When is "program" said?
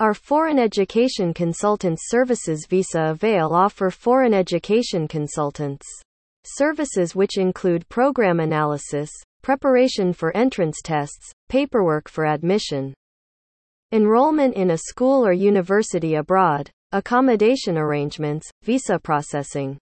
7.88-8.40